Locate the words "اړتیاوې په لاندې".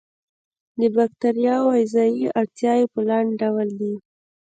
2.39-3.35